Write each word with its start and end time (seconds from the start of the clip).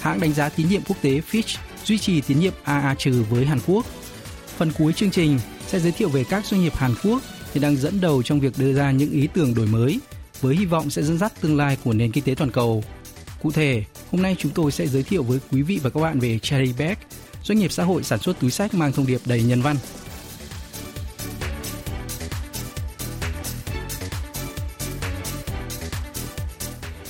hãng 0.00 0.20
đánh 0.20 0.32
giá 0.32 0.48
tín 0.48 0.68
nhiệm 0.68 0.82
quốc 0.82 0.96
tế 1.02 1.20
Fitch 1.30 1.56
duy 1.84 1.98
trì 1.98 2.20
tín 2.20 2.40
nhiệm 2.40 2.52
AA 2.64 2.94
trừ 2.98 3.24
với 3.30 3.46
Hàn 3.46 3.58
Quốc. 3.66 3.86
Phần 4.56 4.72
cuối 4.78 4.92
chương 4.92 5.10
trình 5.10 5.38
sẽ 5.66 5.80
giới 5.80 5.92
thiệu 5.92 6.08
về 6.08 6.24
các 6.24 6.46
doanh 6.46 6.60
nghiệp 6.60 6.76
Hàn 6.76 6.94
Quốc 7.04 7.22
hiện 7.54 7.62
đang 7.62 7.76
dẫn 7.76 8.00
đầu 8.00 8.22
trong 8.22 8.40
việc 8.40 8.52
đưa 8.58 8.72
ra 8.72 8.90
những 8.90 9.10
ý 9.10 9.28
tưởng 9.34 9.54
đổi 9.54 9.66
mới 9.66 10.00
với 10.40 10.56
hy 10.56 10.64
vọng 10.64 10.90
sẽ 10.90 11.02
dẫn 11.02 11.18
dắt 11.18 11.32
tương 11.40 11.56
lai 11.56 11.78
của 11.84 11.92
nền 11.92 12.12
kinh 12.12 12.24
tế 12.24 12.34
toàn 12.34 12.50
cầu. 12.50 12.84
Cụ 13.42 13.52
thể, 13.52 13.84
hôm 14.10 14.22
nay 14.22 14.36
chúng 14.38 14.52
tôi 14.52 14.72
sẽ 14.72 14.86
giới 14.86 15.02
thiệu 15.02 15.22
với 15.22 15.38
quý 15.52 15.62
vị 15.62 15.80
và 15.82 15.90
các 15.90 16.00
bạn 16.00 16.20
về 16.20 16.38
Cherry 16.38 16.72
Bag, 16.78 16.94
doanh 17.42 17.58
nghiệp 17.58 17.72
xã 17.72 17.84
hội 17.84 18.02
sản 18.02 18.18
xuất 18.18 18.40
túi 18.40 18.50
sách 18.50 18.74
mang 18.74 18.92
thông 18.92 19.06
điệp 19.06 19.20
đầy 19.24 19.42
nhân 19.42 19.62
văn. 19.62 19.76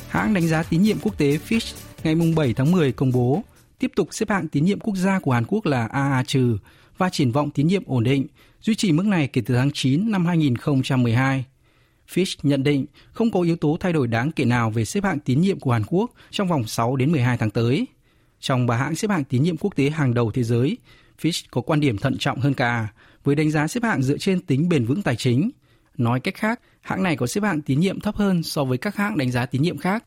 Hãng 0.08 0.34
đánh 0.34 0.48
giá 0.48 0.62
tín 0.62 0.82
nhiệm 0.82 0.98
quốc 1.00 1.18
tế 1.18 1.38
Fitch 1.48 1.74
ngày 2.06 2.32
7 2.36 2.54
tháng 2.54 2.72
10 2.72 2.92
công 2.92 3.12
bố 3.12 3.42
tiếp 3.78 3.92
tục 3.96 4.08
xếp 4.10 4.30
hạng 4.30 4.48
tín 4.48 4.64
nhiệm 4.64 4.80
quốc 4.80 4.96
gia 4.96 5.18
của 5.18 5.32
Hàn 5.32 5.44
Quốc 5.48 5.66
là 5.66 5.86
AA 5.86 6.24
trừ 6.26 6.58
và 6.98 7.10
triển 7.10 7.32
vọng 7.32 7.50
tín 7.50 7.66
nhiệm 7.66 7.82
ổn 7.86 8.04
định, 8.04 8.26
duy 8.62 8.74
trì 8.74 8.92
mức 8.92 9.06
này 9.06 9.28
kể 9.28 9.42
từ 9.46 9.54
tháng 9.54 9.70
9 9.70 10.10
năm 10.10 10.26
2012. 10.26 11.44
Fitch 12.08 12.36
nhận 12.42 12.62
định 12.62 12.86
không 13.12 13.30
có 13.30 13.40
yếu 13.40 13.56
tố 13.56 13.76
thay 13.80 13.92
đổi 13.92 14.06
đáng 14.06 14.32
kể 14.32 14.44
nào 14.44 14.70
về 14.70 14.84
xếp 14.84 15.04
hạng 15.04 15.18
tín 15.18 15.40
nhiệm 15.40 15.60
của 15.60 15.72
Hàn 15.72 15.82
Quốc 15.86 16.10
trong 16.30 16.48
vòng 16.48 16.66
6 16.66 16.96
đến 16.96 17.12
12 17.12 17.38
tháng 17.38 17.50
tới. 17.50 17.86
Trong 18.40 18.66
ba 18.66 18.76
hãng 18.76 18.96
xếp 18.96 19.10
hạng 19.10 19.24
tín 19.24 19.42
nhiệm 19.42 19.56
quốc 19.56 19.76
tế 19.76 19.90
hàng 19.90 20.14
đầu 20.14 20.30
thế 20.30 20.42
giới, 20.42 20.78
Fitch 21.22 21.44
có 21.50 21.60
quan 21.60 21.80
điểm 21.80 21.98
thận 21.98 22.16
trọng 22.18 22.40
hơn 22.40 22.54
cả, 22.54 22.88
với 23.24 23.34
đánh 23.34 23.50
giá 23.50 23.68
xếp 23.68 23.82
hạng 23.82 24.02
dựa 24.02 24.18
trên 24.18 24.40
tính 24.40 24.68
bền 24.68 24.84
vững 24.84 25.02
tài 25.02 25.16
chính. 25.16 25.50
Nói 25.96 26.20
cách 26.20 26.34
khác, 26.34 26.60
hãng 26.80 27.02
này 27.02 27.16
có 27.16 27.26
xếp 27.26 27.44
hạng 27.44 27.62
tín 27.62 27.80
nhiệm 27.80 28.00
thấp 28.00 28.16
hơn 28.16 28.42
so 28.42 28.64
với 28.64 28.78
các 28.78 28.96
hãng 28.96 29.18
đánh 29.18 29.30
giá 29.30 29.46
tín 29.46 29.62
nhiệm 29.62 29.78
khác. 29.78 30.04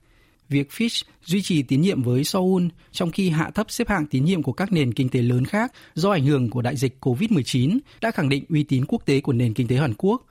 Việc 0.49 0.69
Fitch 0.71 1.03
duy 1.25 1.41
trì 1.41 1.63
tín 1.63 1.81
nhiệm 1.81 2.03
với 2.03 2.23
Seoul 2.23 2.63
trong 2.91 3.11
khi 3.11 3.29
hạ 3.29 3.49
thấp 3.55 3.71
xếp 3.71 3.89
hạng 3.89 4.05
tín 4.05 4.25
nhiệm 4.25 4.43
của 4.43 4.51
các 4.51 4.71
nền 4.71 4.93
kinh 4.93 5.09
tế 5.09 5.21
lớn 5.21 5.45
khác 5.45 5.71
do 5.93 6.11
ảnh 6.11 6.25
hưởng 6.25 6.49
của 6.49 6.61
đại 6.61 6.75
dịch 6.75 6.97
COVID-19 7.01 7.79
đã 8.01 8.11
khẳng 8.11 8.29
định 8.29 8.43
uy 8.49 8.63
tín 8.63 8.85
quốc 8.87 9.05
tế 9.05 9.21
của 9.21 9.33
nền 9.33 9.53
kinh 9.53 9.67
tế 9.67 9.75
Hàn 9.75 9.93
Quốc. 9.97 10.25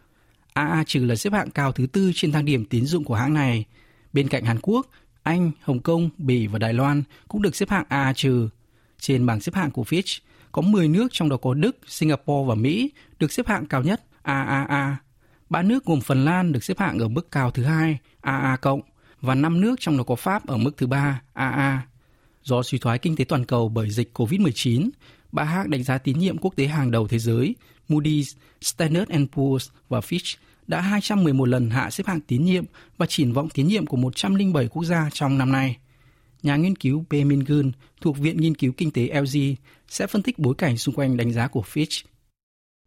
AA 0.53 0.85
trừ 0.87 1.05
là 1.05 1.17
xếp 1.17 1.33
hạng 1.33 1.51
cao 1.51 1.73
thứ 1.73 1.87
tư 1.87 2.13
trên 2.15 2.33
thang 2.33 2.45
điểm 2.45 2.65
tín 2.65 2.87
dụng 2.87 3.05
của 3.05 3.15
hãng 3.15 3.35
này. 3.35 3.65
Bên 4.13 4.29
cạnh 4.29 4.45
Hàn 4.45 4.59
Quốc, 4.63 4.87
Anh, 5.23 5.51
Hồng 5.61 5.81
Kông, 5.81 6.11
Bỉ 6.19 6.47
và 6.47 6.59
Đài 6.59 6.73
Loan 6.73 7.03
cũng 7.29 7.43
được 7.43 7.57
xếp 7.57 7.71
hạng 7.71 7.85
AA 7.89 8.13
trừ. 8.13 8.49
Trên 9.01 9.27
bảng 9.27 9.41
xếp 9.41 9.55
hạng 9.55 9.71
của 9.71 9.83
Fitch, 9.83 10.19
có 10.53 10.63
10 10.63 10.89
nước 10.89 11.09
trong 11.13 11.29
đó 11.29 11.37
có 11.37 11.55
Đức, 11.55 11.77
Singapore 11.87 12.49
và 12.49 12.55
Mỹ 12.55 12.91
được 13.19 13.33
xếp 13.33 13.47
hạng 13.47 13.67
cao 13.67 13.83
nhất 13.83 14.03
AAA. 14.23 14.97
Ba 15.51 15.63
nước 15.63 15.85
gồm 15.85 16.01
Phần 16.01 16.25
Lan 16.25 16.53
được 16.53 16.65
xếp 16.65 16.79
hạng 16.79 16.99
ở 16.99 17.09
mức 17.09 17.31
cao 17.31 17.51
thứ 17.51 17.65
hai 17.65 17.99
AA 18.21 18.57
cộng 18.57 18.81
và 19.22 19.36
năm 19.36 19.62
nước 19.62 19.76
trong 19.80 19.98
đó 19.98 20.04
có 20.04 20.16
Pháp 20.16 20.48
ở 20.48 20.58
mức 20.58 20.78
thứ 20.78 20.88
ba 20.88 21.22
AA. 21.34 21.88
Do 22.44 22.64
suy 22.64 22.78
thoái 22.78 23.00
kinh 23.00 23.16
tế 23.16 23.24
toàn 23.24 23.46
cầu 23.46 23.70
bởi 23.70 23.90
dịch 23.90 24.12
COVID-19, 24.14 24.90
ba 25.32 25.44
hãng 25.44 25.70
đánh 25.70 25.84
giá 25.84 25.98
tín 25.98 26.20
nhiệm 26.20 26.38
quốc 26.38 26.56
tế 26.56 26.68
hàng 26.68 26.92
đầu 26.92 27.08
thế 27.08 27.20
giới 27.20 27.56
Moody's, 27.90 28.36
Standard 28.62 29.12
Poor's 29.12 29.70
và 29.90 30.00
Fitch 30.00 30.36
đã 30.68 30.82
211 30.82 31.46
lần 31.46 31.70
hạ 31.70 31.90
xếp 31.90 32.08
hạng 32.08 32.22
tín 32.22 32.46
nhiệm 32.46 32.66
và 32.98 33.06
triển 33.06 33.34
vọng 33.34 33.50
tín 33.50 33.68
nhiệm 33.68 33.86
của 33.86 33.98
107 33.98 34.68
quốc 34.68 34.84
gia 34.84 35.10
trong 35.14 35.38
năm 35.38 35.52
nay. 35.52 35.78
Nhà 36.44 36.56
nghiên 36.56 36.76
cứu 36.76 37.06
Bae 37.10 37.24
Min 37.24 37.40
Gun 37.40 37.72
thuộc 38.02 38.18
Viện 38.18 38.38
Nghiên 38.38 38.56
cứu 38.56 38.74
Kinh 38.78 38.92
tế 38.92 39.22
LG 39.22 39.56
sẽ 39.88 40.08
phân 40.08 40.22
tích 40.22 40.40
bối 40.40 40.56
cảnh 40.58 40.78
xung 40.78 40.96
quanh 40.96 41.18
đánh 41.18 41.32
giá 41.32 41.48
của 41.48 41.64
Fitch. 41.74 42.04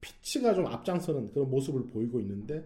피치가 0.00 0.54
좀 0.54 0.66
앞장서는 0.66 1.32
그런 1.32 1.50
모습을 1.50 1.86
보이고 1.90 2.20
있는데 2.20 2.62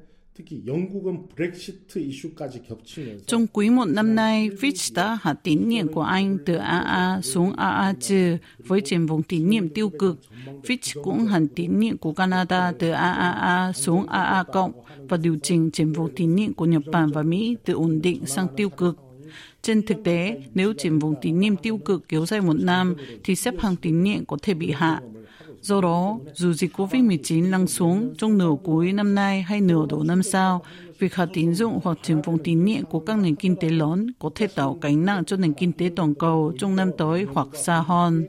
trong 3.25 3.47
quý 3.47 3.69
một 3.69 3.85
năm 3.85 4.15
nay, 4.15 4.49
Fitch 4.49 4.93
đã 4.95 5.17
hạ 5.21 5.33
tín 5.33 5.69
nhiệm 5.69 5.87
của 5.87 6.01
Anh 6.01 6.37
từ 6.45 6.55
AA 6.55 7.19
xuống 7.23 7.51
AA 7.55 7.93
trừ 7.99 8.37
với 8.57 8.81
triển 8.81 9.05
vọng 9.05 9.23
tín 9.23 9.49
nhiệm 9.49 9.69
tiêu 9.69 9.89
cực. 9.89 10.19
Fitch 10.63 11.03
cũng 11.03 11.25
hạ 11.25 11.39
tín 11.55 11.79
nhiệm 11.79 11.97
của 11.97 12.13
Canada 12.13 12.71
từ 12.79 12.91
AAA 12.91 13.71
xuống 13.73 14.07
AA 14.07 14.43
cộng 14.43 14.71
và 15.09 15.17
điều 15.17 15.37
chỉnh 15.43 15.71
triển 15.71 15.93
vọng 15.93 16.09
tín 16.15 16.35
nhiệm 16.35 16.53
của 16.53 16.65
Nhật 16.65 16.83
Bản 16.91 17.11
và 17.11 17.23
Mỹ 17.23 17.57
từ 17.65 17.73
ổn 17.73 18.01
định 18.01 18.25
sang 18.25 18.47
tiêu 18.57 18.69
cực. 18.69 18.99
Trên 19.61 19.85
thực 19.85 19.97
tế, 20.03 20.41
nếu 20.53 20.73
triển 20.73 20.99
vọng 20.99 21.15
tín 21.21 21.39
nhiệm 21.39 21.55
tiêu 21.55 21.77
cực 21.77 22.09
kéo 22.09 22.25
dài 22.25 22.41
một 22.41 22.59
năm 22.59 22.95
thì 23.23 23.35
xếp 23.35 23.53
hàng 23.59 23.75
tín 23.75 24.03
nhiệm 24.03 24.25
có 24.25 24.37
thể 24.41 24.53
bị 24.53 24.71
hạ. 24.71 25.01
Do 25.64 25.80
đó, 25.80 26.18
dù 26.34 26.52
dịch 26.52 26.76
COVID-19 26.76 27.50
lắng 27.50 27.66
xuống 27.66 28.14
trong 28.18 28.38
nửa 28.38 28.54
cuối 28.64 28.92
năm 28.92 29.14
nay 29.14 29.42
hay 29.42 29.60
nửa 29.60 29.86
đầu 29.88 30.02
năm 30.02 30.22
sau, 30.22 30.62
việc 30.98 31.14
hạ 31.14 31.26
tín 31.32 31.54
dụng 31.54 31.80
hoặc 31.84 31.98
triển 32.02 32.22
vọng 32.22 32.38
tín 32.44 32.64
nhiệm 32.64 32.84
của 32.84 33.00
các 33.00 33.18
nền 33.18 33.34
kinh 33.34 33.56
tế 33.56 33.68
lớn 33.68 34.06
có 34.18 34.30
thể 34.34 34.46
tạo 34.46 34.78
gánh 34.82 35.04
nặng 35.04 35.24
cho 35.24 35.36
nền 35.36 35.52
kinh 35.52 35.72
tế 35.72 35.90
toàn 35.96 36.14
cầu 36.14 36.52
trong 36.58 36.76
năm 36.76 36.90
tới 36.98 37.26
hoặc 37.34 37.48
xa 37.54 37.80
hơn. 37.80 38.26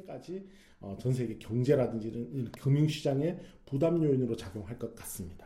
전 1.00 1.14
세계 1.14 1.38
경제라든지 1.38 2.08
이런 2.10 2.52
금융시장의 2.64 3.38
부담 3.66 4.02
요인으로 4.02 4.36
작용할 4.36 4.78
것 4.80 4.96
같습니다. 4.96 5.46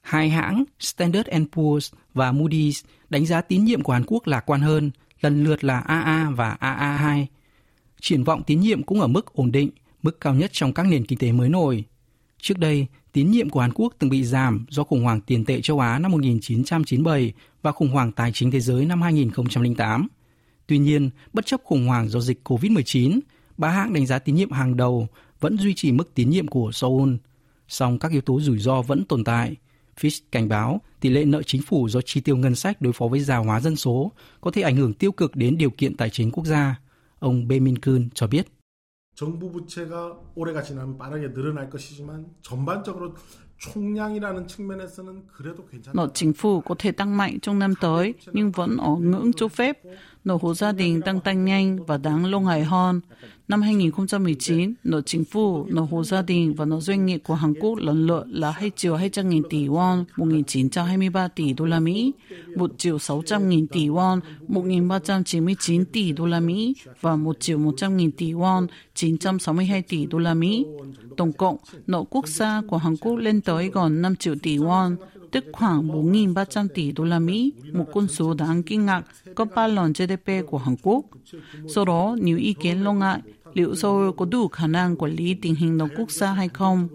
Hai 0.00 0.30
hãng 0.30 0.64
Standard 0.78 1.28
Poor's 1.52 1.92
và 2.14 2.32
Moody's 2.32 2.84
đánh 3.10 3.26
giá 3.26 3.40
tín 3.40 3.64
nhiệm 3.64 3.82
của 3.82 3.92
Hàn 3.92 4.04
Quốc 4.06 4.26
lạc 4.26 4.40
quan 4.40 4.60
hơn, 4.60 4.90
lần 5.20 5.44
lượt 5.44 5.64
là 5.64 5.78
AA 5.78 6.30
và 6.36 6.56
AA2. 6.60 7.26
Triển 8.00 8.24
vọng 8.24 8.42
tín 8.46 8.60
nhiệm 8.60 8.82
cũng 8.82 9.00
ở 9.00 9.06
mức 9.06 9.32
ổn 9.32 9.52
định, 9.52 9.70
mức 10.03 10.21
cao 10.21 10.35
nhất 10.35 10.49
trong 10.53 10.73
các 10.73 10.85
nền 10.87 11.05
kinh 11.05 11.19
tế 11.19 11.31
mới 11.31 11.49
nổi. 11.49 11.83
Trước 12.41 12.57
đây, 12.57 12.87
tín 13.11 13.31
nhiệm 13.31 13.49
của 13.49 13.59
Hàn 13.59 13.71
Quốc 13.73 13.93
từng 13.99 14.09
bị 14.09 14.23
giảm 14.23 14.65
do 14.69 14.83
khủng 14.83 15.03
hoảng 15.03 15.21
tiền 15.21 15.45
tệ 15.45 15.61
châu 15.61 15.79
Á 15.79 15.99
năm 15.99 16.11
1997 16.11 17.33
và 17.61 17.71
khủng 17.71 17.89
hoảng 17.89 18.11
tài 18.11 18.31
chính 18.31 18.51
thế 18.51 18.59
giới 18.59 18.85
năm 18.85 19.01
2008. 19.01 20.07
Tuy 20.67 20.77
nhiên, 20.77 21.09
bất 21.33 21.45
chấp 21.45 21.61
khủng 21.63 21.87
hoảng 21.87 22.09
do 22.09 22.19
dịch 22.19 22.39
COVID-19, 22.43 23.19
ba 23.57 23.69
hãng 23.69 23.93
đánh 23.93 24.05
giá 24.05 24.19
tín 24.19 24.35
nhiệm 24.35 24.51
hàng 24.51 24.77
đầu 24.77 25.07
vẫn 25.39 25.57
duy 25.57 25.73
trì 25.73 25.91
mức 25.91 26.15
tín 26.15 26.29
nhiệm 26.29 26.47
của 26.47 26.71
Seoul. 26.71 27.13
Song 27.67 27.99
các 27.99 28.11
yếu 28.11 28.21
tố 28.21 28.41
rủi 28.41 28.59
ro 28.59 28.81
vẫn 28.81 29.05
tồn 29.05 29.23
tại. 29.23 29.55
Fitch 29.99 30.19
cảnh 30.31 30.49
báo 30.49 30.81
tỷ 30.99 31.09
lệ 31.09 31.25
nợ 31.25 31.43
chính 31.43 31.61
phủ 31.61 31.89
do 31.89 32.01
chi 32.01 32.21
tiêu 32.21 32.37
ngân 32.37 32.55
sách 32.55 32.81
đối 32.81 32.93
phó 32.93 33.07
với 33.07 33.19
già 33.19 33.37
hóa 33.37 33.59
dân 33.59 33.75
số 33.75 34.11
có 34.41 34.51
thể 34.51 34.61
ảnh 34.61 34.75
hưởng 34.75 34.93
tiêu 34.93 35.11
cực 35.11 35.35
đến 35.35 35.57
điều 35.57 35.69
kiện 35.69 35.97
tài 35.97 36.09
chính 36.09 36.31
quốc 36.31 36.45
gia. 36.45 36.75
Ông 37.19 37.47
Bae 37.47 37.59
Min 37.59 37.77
Kun 37.77 38.09
cho 38.13 38.27
biết. 38.27 38.47
정부 39.15 39.51
부채가 39.51 40.17
올해가 40.35 40.61
지나면 40.61 40.97
빠르게 40.97 41.33
늘어날 41.33 41.69
것이지만 41.69 42.25
전반적으로 42.41 43.15
총량이라는 43.57 44.47
측면에서는 44.47 45.27
그래도 45.27 45.65
괜찮다. 45.65 45.93
Nợ 45.93 46.09
chính 46.13 46.33
phủ 46.33 46.61
có 46.61 46.75
thể 46.75 46.91
tăng 46.91 47.17
mạnh 47.17 47.39
trong 47.41 47.59
năm 47.59 47.73
tới, 47.81 48.13
nhưng 48.33 48.51
vẫn 48.51 48.77
ở 48.77 48.95
ngưỡng 48.95 49.31
cho 49.33 49.47
phép. 49.47 49.77
Nợ 50.23 50.37
hộ 50.41 50.53
gia 50.53 50.71
đình 50.71 51.01
tăng 51.01 51.19
tăng 51.19 51.45
nhanh 51.45 51.85
và 51.85 51.97
đáng 51.97 52.25
lo 52.25 52.39
ngại 52.39 52.63
hơn. 52.63 53.01
Năm 53.47 53.61
2019, 53.61 54.73
nợ 54.83 55.01
chính 55.01 55.25
phủ, 55.25 55.65
nợ 55.69 55.81
hộ 55.81 56.03
gia 56.03 56.21
đình 56.21 56.53
và 56.53 56.65
nợ 56.65 56.79
doanh 56.79 57.05
nghiệp 57.05 57.21
của 57.23 57.33
Hàn 57.33 57.53
Quốc 57.53 57.75
lần 57.75 58.07
lượt 58.07 58.23
là 58.27 58.51
2 58.51 58.71
triệu 58.75 58.95
200 58.95 59.29
nghìn 59.29 59.43
tỷ 59.49 59.67
won, 59.67 60.03
1.923 60.15 61.29
tỷ 61.35 61.53
đô 61.53 61.65
la 61.65 61.79
Mỹ, 61.79 62.11
1 62.55 62.71
triệu 62.77 62.99
600 62.99 63.49
nghìn 63.49 63.67
tỷ 63.67 63.87
won, 63.87 64.19
1.399 64.47 65.85
tỷ 65.91 66.11
đô 66.11 66.25
la 66.25 66.39
Mỹ 66.39 66.75
và 67.01 67.15
1 67.15 67.39
triệu 67.39 67.57
100 67.57 67.97
nghìn 67.97 68.11
tỷ 68.11 68.33
won, 68.33 68.67
962 68.95 69.81
tỷ 69.81 70.05
đô 70.05 70.17
la 70.17 70.33
Mỹ. 70.33 70.65
Tổng 71.17 71.33
cộng, 71.33 71.57
nợ 71.87 72.03
quốc 72.09 72.27
gia 72.27 72.61
của 72.67 72.77
Hàn 72.77 72.97
Quốc 72.97 73.15
lên 73.15 73.41
tới 73.41 73.69
gần 73.73 74.01
5 74.01 74.15
triệu 74.15 74.35
tỷ 74.43 74.57
won, 74.57 74.95
tức 75.31 75.45
khoảng 75.53 75.87
4.300 75.87 76.67
tỷ 76.73 76.91
đô 76.91 77.03
la 77.03 77.19
Mỹ, 77.19 77.53
một 77.73 77.85
con 77.93 78.07
số 78.07 78.33
đáng 78.33 78.63
kinh 78.63 78.85
ngạc 78.85 79.03
gấp 79.35 79.45
ba 79.55 79.67
lần 79.67 79.93
GDP 79.93 80.31
của 80.47 80.57
Hàn 80.57 80.75
Quốc. 80.83 81.05
Do 81.65 81.85
đó, 81.85 82.17
nhiều 82.21 82.37
ý 82.37 82.53
kiến 82.53 82.83
lo 82.83 82.93
ngại 82.93 83.21
liệu 83.53 83.75
Seoul 83.75 84.09
có 84.17 84.25
đủ 84.25 84.47
khả 84.47 84.67
năng 84.67 84.95
quản 84.95 85.11
lý 85.11 85.33
tình 85.33 85.55
hình 85.55 85.77
đồng 85.77 85.89
quốc 85.97 86.11
gia 86.11 86.33
hay 86.33 86.49
không. 86.49 86.87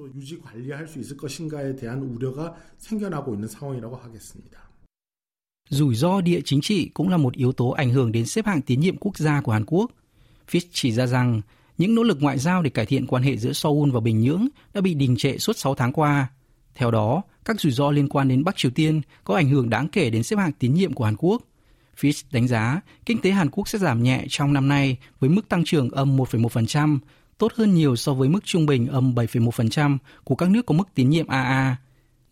Rủi 5.69 5.95
ro 5.95 6.21
địa 6.21 6.41
chính 6.45 6.61
trị 6.61 6.91
cũng 6.95 7.09
là 7.09 7.17
một 7.17 7.35
yếu 7.35 7.53
tố 7.53 7.71
ảnh 7.71 7.91
hưởng 7.91 8.13
đến 8.13 8.27
xếp 8.27 8.47
hạng 8.47 8.63
tín 8.63 8.81
nhiệm 8.81 8.97
quốc 8.97 9.19
gia 9.19 9.41
của 9.41 9.53
Hàn 9.53 9.65
Quốc. 9.67 9.91
Fitch 10.51 10.69
chỉ 10.73 10.93
ra 10.93 11.07
rằng 11.07 11.41
những 11.79 11.95
nỗ 11.95 12.03
lực 12.03 12.19
ngoại 12.21 12.39
giao 12.39 12.63
để 12.63 12.71
cải 12.71 12.87
thiện 12.87 13.07
quan 13.07 13.23
hệ 13.23 13.37
giữa 13.37 13.53
Seoul 13.53 13.91
và 13.91 14.01
Bình 14.01 14.21
Nhưỡng 14.21 14.49
đã 14.75 14.81
bị 14.81 14.95
đình 14.95 15.17
trệ 15.17 15.39
suốt 15.39 15.57
6 15.57 15.75
tháng 15.75 15.93
qua 15.93 16.29
theo 16.77 16.91
đó, 16.91 17.23
các 17.45 17.61
rủi 17.61 17.73
ro 17.73 17.91
liên 17.91 18.09
quan 18.09 18.29
đến 18.29 18.45
Bắc 18.45 18.57
Triều 18.57 18.71
Tiên 18.71 19.01
có 19.25 19.35
ảnh 19.35 19.49
hưởng 19.49 19.71
đáng 19.71 19.89
kể 19.89 20.11
đến 20.11 20.23
xếp 20.23 20.37
hạng 20.37 20.53
tín 20.53 20.75
nhiệm 20.75 20.93
của 20.93 21.05
Hàn 21.05 21.17
Quốc. 21.19 21.43
Fitch 22.01 22.23
đánh 22.31 22.49
giá 22.49 22.81
kinh 23.07 23.21
tế 23.21 23.31
Hàn 23.31 23.51
Quốc 23.51 23.69
sẽ 23.69 23.79
giảm 23.79 24.03
nhẹ 24.03 24.25
trong 24.29 24.53
năm 24.53 24.69
nay 24.69 24.97
với 25.21 25.31
mức 25.31 25.49
tăng 25.49 25.65
trưởng 25.65 25.91
âm 25.91 26.17
1,1%, 26.17 26.99
tốt 27.39 27.53
hơn 27.55 27.75
nhiều 27.75 27.97
so 27.97 28.15
với 28.15 28.29
mức 28.29 28.45
trung 28.45 28.67
bình 28.67 28.87
âm 28.87 29.15
7,1% 29.15 29.99
của 30.25 30.35
các 30.35 30.51
nước 30.51 30.67
có 30.67 30.75
mức 30.75 30.89
tín 30.95 31.11
nhiệm 31.11 31.27
AA. 31.27 31.77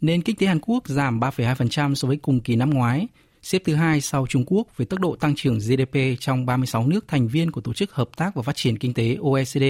Nền 0.00 0.22
kinh 0.22 0.36
tế 0.36 0.46
Hàn 0.46 0.58
Quốc 0.62 0.88
giảm 0.88 1.20
3,2% 1.20 1.94
so 1.94 2.08
với 2.08 2.16
cùng 2.16 2.40
kỳ 2.40 2.56
năm 2.56 2.70
ngoái, 2.70 3.06
xếp 3.42 3.62
thứ 3.64 3.74
hai 3.74 4.00
sau 4.00 4.26
Trung 4.26 4.44
Quốc 4.46 4.68
về 4.76 4.84
tốc 4.84 5.00
độ 5.00 5.16
tăng 5.16 5.34
trưởng 5.34 5.58
GDP 5.58 5.98
trong 6.20 6.46
36 6.46 6.86
nước 6.86 7.08
thành 7.08 7.28
viên 7.28 7.50
của 7.50 7.60
Tổ 7.60 7.72
chức 7.72 7.92
Hợp 7.92 8.08
tác 8.16 8.34
và 8.34 8.42
Phát 8.42 8.56
triển 8.56 8.78
Kinh 8.78 8.94
tế 8.94 9.16
OECD, 9.20 9.64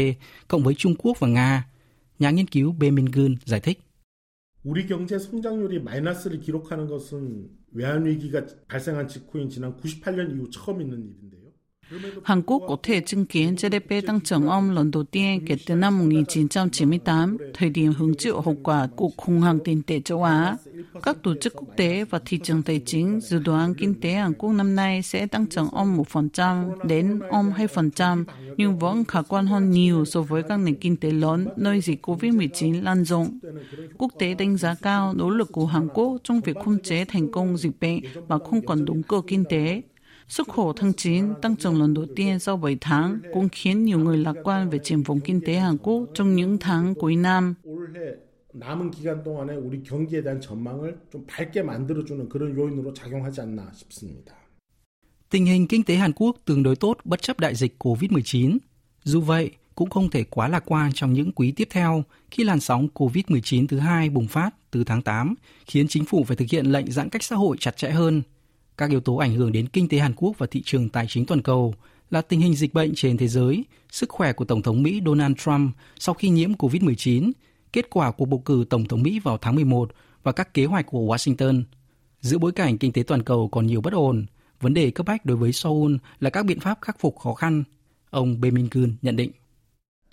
cộng 0.48 0.62
với 0.62 0.74
Trung 0.74 0.94
Quốc 0.98 1.20
và 1.20 1.28
Nga. 1.28 1.64
Nhà 2.18 2.30
nghiên 2.30 2.46
cứu 2.46 2.72
Bae 2.72 2.90
Gun 3.12 3.36
giải 3.44 3.60
thích. 3.60 3.83
우리 4.64 4.86
경제 4.86 5.18
성장률이 5.18 5.82
마이너스를 5.82 6.40
기록하는 6.40 6.86
것은 6.86 7.50
외환 7.72 8.06
위기가 8.06 8.46
발생한 8.66 9.08
직후인 9.08 9.50
지난 9.50 9.76
98년 9.76 10.30
ihu 10.30 10.48
처음 10.50 10.80
있는 10.80 11.06
일인데요. 11.06 11.43
Hàn 12.24 12.42
Quốc 12.42 12.62
có 12.68 12.76
thể 12.82 13.00
chứng 13.00 13.26
kiến 13.26 13.54
GDP 13.54 14.06
tăng 14.06 14.20
trưởng 14.20 14.46
âm 14.46 14.74
lần 14.74 14.90
đầu 14.90 15.02
tiên 15.02 15.44
kể 15.46 15.56
từ 15.66 15.74
năm 15.74 15.98
1998, 15.98 17.36
thời 17.54 17.70
điểm 17.70 17.92
hứng 17.92 18.14
chịu 18.14 18.40
hậu 18.40 18.56
quả 18.62 18.88
của 18.96 19.10
khủng 19.16 19.40
hoảng 19.40 19.58
tiền 19.64 19.82
tệ 19.82 20.00
châu 20.00 20.22
Á. 20.22 20.56
Các 21.02 21.22
tổ 21.22 21.34
chức 21.40 21.54
quốc 21.56 21.68
tế 21.76 22.04
và 22.04 22.20
thị 22.24 22.38
trường 22.42 22.62
tài 22.62 22.80
chính 22.86 23.20
dự 23.20 23.38
đoán 23.38 23.74
kinh 23.74 24.00
tế 24.00 24.12
Hàn 24.12 24.32
Quốc 24.34 24.52
năm 24.52 24.76
nay 24.76 25.02
sẽ 25.02 25.26
tăng 25.26 25.46
trưởng 25.46 25.68
âm 25.68 25.98
1% 26.12 26.86
đến 26.86 27.20
âm 27.30 27.50
2%, 27.50 28.24
nhưng 28.56 28.78
vẫn 28.78 29.04
khả 29.04 29.22
quan 29.22 29.46
hơn 29.46 29.70
nhiều 29.70 30.04
so 30.04 30.22
với 30.22 30.42
các 30.42 30.56
nền 30.56 30.74
kinh 30.74 30.96
tế 30.96 31.10
lớn 31.10 31.48
nơi 31.56 31.80
dịch 31.80 32.06
COVID-19 32.06 32.82
lan 32.82 33.04
rộng. 33.04 33.38
Quốc 33.98 34.12
tế 34.18 34.34
đánh 34.34 34.56
giá 34.56 34.74
cao 34.82 35.14
nỗ 35.14 35.30
lực 35.30 35.52
của 35.52 35.66
Hàn 35.66 35.88
Quốc 35.94 36.16
trong 36.24 36.40
việc 36.40 36.56
khống 36.64 36.82
chế 36.82 37.04
thành 37.04 37.32
công 37.32 37.56
dịch 37.56 37.80
bệnh 37.80 38.00
mà 38.28 38.38
không 38.38 38.66
còn 38.66 38.84
đúng 38.84 39.02
cơ 39.02 39.22
kinh 39.26 39.44
tế. 39.44 39.82
Xuất 40.27 40.47
khẩu 40.49 40.73
tháng 40.73 40.93
9 40.93 41.33
tăng 41.41 41.55
trưởng 41.55 41.81
lần 41.81 41.93
đầu 41.93 42.05
tiên 42.15 42.39
sau 42.39 42.57
7 42.57 42.77
tháng 42.81 43.19
cũng 43.33 43.49
khiến 43.51 43.85
nhiều 43.85 43.99
người 43.99 44.17
lạc 44.17 44.35
quan 44.43 44.69
về 44.69 44.79
triển 44.83 45.03
vọng 45.03 45.19
kinh 45.19 45.41
tế 45.45 45.55
Hàn 45.55 45.77
Quốc 45.77 46.05
trong 46.13 46.35
những 46.35 46.57
tháng 46.57 46.95
cuối 46.95 47.15
năm. 47.15 47.55
남은 48.53 48.91
기간 48.91 49.23
동안에 49.23 49.55
우리 49.55 49.83
경기에 49.83 50.23
대한 50.23 50.41
전망을 50.41 50.97
좀 51.11 51.25
밝게 51.27 51.61
만들어주는 51.61 52.29
그런 52.29 52.55
요인으로 52.57 52.93
작용하지 52.93 53.41
않나 53.41 53.71
싶습니다. 53.73 54.35
Tình 55.29 55.45
hình 55.45 55.67
kinh 55.67 55.83
tế 55.83 55.95
Hàn 55.95 56.13
Quốc 56.13 56.37
tương 56.45 56.63
đối 56.63 56.75
tốt 56.75 56.97
bất 57.03 57.21
chấp 57.21 57.39
đại 57.39 57.55
dịch 57.55 57.75
COVID-19. 57.79 58.57
Dù 59.03 59.21
vậy, 59.21 59.51
cũng 59.75 59.89
không 59.89 60.09
thể 60.09 60.23
quá 60.23 60.47
lạc 60.47 60.63
quan 60.65 60.91
trong 60.93 61.13
những 61.13 61.31
quý 61.31 61.51
tiếp 61.51 61.67
theo 61.71 62.03
khi 62.31 62.43
làn 62.43 62.59
sóng 62.59 62.87
COVID-19 62.93 63.67
thứ 63.67 63.79
hai 63.79 64.09
bùng 64.09 64.27
phát 64.27 64.49
từ 64.71 64.83
tháng 64.83 65.01
8, 65.01 65.35
khiến 65.65 65.87
chính 65.87 66.05
phủ 66.05 66.23
phải 66.23 66.37
thực 66.37 66.49
hiện 66.51 66.65
lệnh 66.65 66.91
giãn 66.91 67.09
cách 67.09 67.23
xã 67.23 67.35
hội 67.35 67.57
chặt 67.59 67.77
chẽ 67.77 67.89
hơn – 67.89 68.31
các 68.78 68.90
yếu 68.90 69.00
tố 69.00 69.16
ảnh 69.16 69.34
hưởng 69.34 69.52
đến 69.52 69.68
kinh 69.68 69.88
tế 69.88 69.98
Hàn 69.98 70.12
Quốc 70.16 70.38
và 70.38 70.46
thị 70.50 70.62
trường 70.64 70.88
tài 70.88 71.06
chính 71.08 71.26
toàn 71.26 71.42
cầu 71.42 71.74
là 72.10 72.20
tình 72.20 72.40
hình 72.40 72.54
dịch 72.54 72.74
bệnh 72.74 72.94
trên 72.94 73.16
thế 73.16 73.28
giới, 73.28 73.64
sức 73.90 74.08
khỏe 74.08 74.32
của 74.32 74.44
Tổng 74.44 74.62
thống 74.62 74.82
Mỹ 74.82 75.00
Donald 75.06 75.36
Trump 75.36 75.76
sau 75.98 76.14
khi 76.14 76.28
nhiễm 76.28 76.52
COVID-19, 76.52 77.32
kết 77.72 77.90
quả 77.90 78.10
của 78.10 78.24
bầu 78.24 78.42
cử 78.44 78.64
Tổng 78.70 78.84
thống 78.84 79.02
Mỹ 79.02 79.20
vào 79.24 79.38
tháng 79.38 79.54
11 79.54 79.92
và 80.22 80.32
các 80.32 80.54
kế 80.54 80.64
hoạch 80.64 80.86
của 80.86 81.14
Washington. 81.14 81.62
Giữa 82.20 82.38
bối 82.38 82.52
cảnh 82.52 82.78
kinh 82.78 82.92
tế 82.92 83.02
toàn 83.02 83.22
cầu 83.22 83.48
còn 83.48 83.66
nhiều 83.66 83.80
bất 83.80 83.92
ổn, 83.92 84.26
vấn 84.60 84.74
đề 84.74 84.90
cấp 84.90 85.06
bách 85.06 85.24
đối 85.24 85.36
với 85.36 85.52
Seoul 85.52 85.96
là 86.20 86.30
các 86.30 86.46
biện 86.46 86.60
pháp 86.60 86.78
khắc 86.80 87.00
phục 87.00 87.18
khó 87.18 87.34
khăn. 87.34 87.64
Ông 88.10 88.40
Bae 88.40 88.50
Min 88.50 88.68
Kun 88.68 88.96
nhận 89.02 89.16
định. 89.16 89.30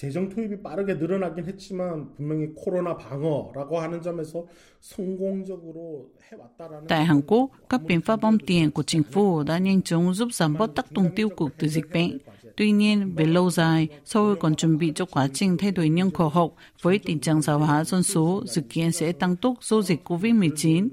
재정 0.01 0.29
투입이 0.29 0.63
빠르게 0.63 0.95
늘어나긴 0.95 1.45
했지만 1.45 2.15
분명히 2.15 2.47
코로나 2.55 2.97
방어라고 2.97 3.77
하는 3.77 4.01
점에서 4.01 4.47
성공적으로 4.79 6.09
해왔다라는 6.31 6.87
Tại 6.87 7.05
Hàn 7.05 7.21
Quốc, 7.27 7.51
các 7.69 7.83
biện 7.83 8.01
pháp 8.01 8.21
bom 8.21 8.37
tiền 8.47 8.71
của 8.71 8.83
chính 8.83 9.03
phủ 9.03 9.43
đã 9.43 9.57
nhanh 9.57 9.81
chóng 9.81 10.13
giúp 10.13 10.33
giảm 10.33 10.57
bớt 10.57 10.75
tác 10.75 10.91
động 10.91 11.09
tiêu 11.15 11.29
cực 11.29 11.49
từ 11.57 11.67
dịch 11.67 11.85
bệnh. 11.93 12.17
Tuy 12.55 12.71
nhiên, 12.71 13.15
về 13.15 13.25
lâu 13.25 13.49
dài, 13.49 13.87
Seoul 14.05 14.37
còn 14.39 14.55
chuẩn 14.55 14.77
bị 14.77 14.91
cho 14.95 15.05
quá 15.05 15.27
trình 15.33 15.57
thay 15.57 15.71
đổi 15.71 15.89
nhân 15.89 16.11
khẩu 16.11 16.29
học 16.29 16.53
với 16.81 16.99
tình 16.99 17.19
trạng 17.19 17.41
già 17.41 17.53
hóa 17.53 17.83
dân 17.83 18.03
số 18.03 18.43
dự 18.47 18.61
kiến 18.69 18.91
sẽ 18.91 19.11
tăng 19.11 19.35
tốc 19.35 19.53
do 19.61 19.81
dịch 19.81 20.09
COVID-19. 20.09 20.87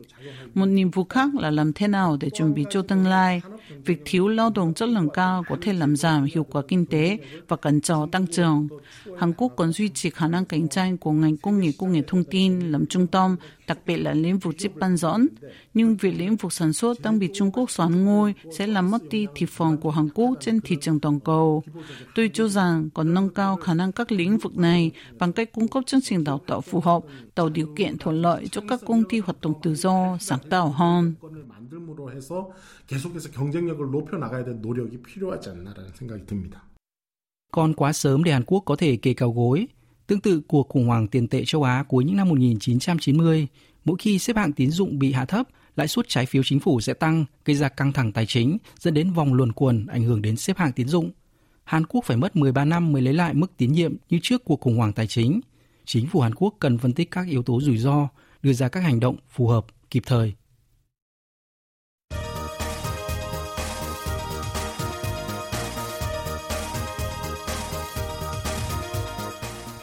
Một 0.55 0.67
nhiệm 0.67 0.91
vụ 0.91 1.05
khác 1.05 1.35
là 1.35 1.51
làm 1.51 1.73
thế 1.73 1.89
nào 1.89 2.17
để 2.21 2.31
chuẩn 2.31 2.55
bị 2.55 2.65
cho 2.71 2.83
tương 2.83 3.07
lai. 3.07 3.41
Việc 3.85 4.03
thiếu 4.05 4.29
lao 4.29 4.51
động 4.55 4.75
chất 4.75 4.89
lượng 4.89 5.09
cao 5.15 5.45
có 5.49 5.57
thể 5.63 5.73
làm 5.73 5.97
giảm 5.97 6.27
hiệu 6.35 6.47
quả 6.51 6.63
kinh 6.69 6.87
tế 6.87 7.19
và 7.49 7.57
cản 7.57 7.81
trở 7.81 8.07
tăng 8.13 8.27
trưởng. 8.27 8.69
Hàn 9.19 9.33
Quốc 9.33 9.53
còn 9.57 9.73
duy 9.73 9.89
trì 9.89 10.11
khả 10.11 10.29
năng 10.29 10.45
cạnh 10.45 10.69
tranh 10.69 10.97
của 10.99 11.13
ngành 11.13 11.37
công 11.37 11.61
nghiệp 11.61 11.73
công 11.79 11.93
nghệ 11.93 12.03
thông 12.07 12.25
tin 12.25 12.73
làm 12.73 12.87
trung 12.87 13.07
tâm, 13.07 13.37
đặc 13.67 13.79
biệt 13.87 13.97
là 13.97 14.13
lĩnh 14.13 14.39
vực 14.39 14.55
chip 14.59 14.77
bán 14.77 14.97
dẫn. 14.97 15.27
Nhưng 15.75 15.97
việc 15.97 16.15
lĩnh 16.19 16.37
vực 16.37 16.53
sản 16.53 16.73
xuất 16.73 17.03
đang 17.03 17.19
bị 17.19 17.29
Trung 17.35 17.51
Quốc 17.53 17.71
xoán 17.71 18.05
ngôi 18.05 18.35
sẽ 18.53 18.67
làm 18.67 18.91
mất 18.91 19.03
đi 19.11 19.27
thị 19.35 19.47
phần 19.47 19.77
của 19.77 19.91
Hàn 19.91 20.09
Quốc 20.15 20.35
trên 20.41 20.61
thị 20.61 20.77
trường 20.81 21.01
toàn 21.01 21.21
cầu 21.21 21.48
cầu. 21.49 21.63
Tôi 22.15 22.31
cho 22.35 22.49
rằng 22.49 22.91
còn 22.95 23.15
nâng 23.15 23.29
cao 23.29 23.57
khả 23.57 23.75
năng 23.75 23.93
các 23.93 24.13
lĩnh 24.13 24.39
vực 24.39 24.57
này 24.57 24.91
bằng 25.19 25.33
cách 25.33 25.53
cung 25.53 25.69
cấp 25.69 25.85
chương 25.87 26.01
trình 26.01 26.25
đào 26.25 26.41
tạo 26.47 26.61
phù 26.61 26.81
hợp, 26.81 27.03
tạo 27.35 27.49
điều 27.49 27.75
kiện 27.77 27.99
thuận 27.99 28.23
lợi 28.23 28.49
cho 28.49 28.61
các 28.69 28.81
công 28.87 29.03
ty 29.09 29.19
hoạt 29.19 29.41
động 29.41 29.55
tự 29.63 29.75
do, 29.75 30.17
sáng 30.21 30.41
tạo 30.51 30.69
hơn. 30.71 31.15
Còn 37.53 37.75
quá 37.75 37.93
sớm 37.93 38.25
để 38.25 38.33
Hàn 38.33 38.45
Quốc 38.47 38.63
có 38.67 38.77
thể 38.77 38.97
kề 38.97 39.15
cao 39.15 39.33
gối. 39.33 39.67
Tương 40.07 40.21
tự 40.21 40.41
cuộc 40.49 40.69
khủng 40.69 40.87
hoảng 40.87 41.09
tiền 41.09 41.29
tệ 41.29 41.45
châu 41.45 41.63
Á 41.63 41.85
cuối 41.89 42.05
những 42.05 42.17
năm 42.17 42.29
1990, 42.29 43.47
mỗi 43.85 43.97
khi 43.99 44.19
xếp 44.19 44.37
hạng 44.37 44.53
tín 44.53 44.71
dụng 44.71 44.99
bị 44.99 45.13
hạ 45.13 45.25
thấp, 45.25 45.49
lãi 45.77 45.89
suất 45.89 46.09
trái 46.09 46.27
phiếu 46.27 46.43
chính 46.43 46.61
phủ 46.61 46.81
sẽ 46.81 46.95
tăng, 46.95 47.25
gây 47.45 47.57
ra 47.57 47.69
căng 47.69 47.93
thẳng 47.93 48.13
tài 48.13 48.27
chính, 48.27 48.59
dẫn 48.79 48.95
đến 48.95 49.13
vòng 49.13 49.35
luồn 49.35 49.53
cuồn 49.53 49.87
ảnh 49.87 50.03
hưởng 50.03 50.23
đến 50.23 50.37
xếp 50.37 50.59
hạng 50.59 50.73
tín 50.73 50.89
dụng. 50.89 51.11
Hàn 51.69 51.87
Quốc 51.87 52.05
phải 52.05 52.17
mất 52.17 52.37
13 52.37 52.65
năm 52.65 52.93
mới 52.93 53.03
lấy 53.03 53.15
lại 53.15 53.35
mức 53.35 53.57
tín 53.57 53.73
nhiệm 53.73 53.95
như 54.11 54.19
trước 54.23 54.45
cuộc 54.45 54.61
khủng 54.61 54.77
hoảng 54.77 54.93
tài 54.93 55.07
chính. 55.07 55.41
Chính 55.85 56.07
phủ 56.07 56.21
Hàn 56.21 56.35
Quốc 56.35 56.55
cần 56.59 56.79
phân 56.79 56.93
tích 56.93 57.11
các 57.11 57.27
yếu 57.29 57.43
tố 57.43 57.61
rủi 57.61 57.79
ro, 57.79 58.09
đưa 58.43 58.53
ra 58.53 58.69
các 58.69 58.81
hành 58.81 59.01
động 59.01 59.17
phù 59.31 59.47
hợp, 59.49 59.67
kịp 59.91 60.03
thời. 60.07 60.33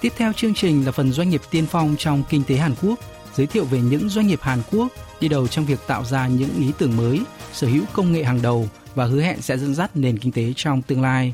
Tiếp 0.01 0.13
theo 0.17 0.33
chương 0.33 0.53
trình 0.53 0.85
là 0.85 0.91
phần 0.91 1.11
doanh 1.11 1.29
nghiệp 1.29 1.41
tiên 1.51 1.65
phong 1.69 1.95
trong 1.97 2.23
kinh 2.29 2.43
tế 2.47 2.55
Hàn 2.55 2.75
Quốc, 2.81 2.99
giới 3.33 3.47
thiệu 3.47 3.65
về 3.65 3.81
những 3.81 4.09
doanh 4.09 4.27
nghiệp 4.27 4.39
Hàn 4.41 4.59
Quốc 4.71 4.87
đi 5.19 5.27
đầu 5.27 5.47
trong 5.47 5.65
việc 5.65 5.79
tạo 5.87 6.03
ra 6.05 6.27
những 6.27 6.49
ý 6.59 6.71
tưởng 6.77 6.97
mới, 6.97 7.19
sở 7.53 7.67
hữu 7.67 7.83
công 7.93 8.11
nghệ 8.11 8.23
hàng 8.23 8.41
đầu 8.41 8.69
và 8.95 9.05
hứa 9.05 9.21
hẹn 9.21 9.41
sẽ 9.41 9.57
dẫn 9.57 9.75
dắt 9.75 9.97
nền 9.97 10.19
kinh 10.19 10.31
tế 10.31 10.53
trong 10.55 10.81
tương 10.81 11.01
lai. 11.01 11.33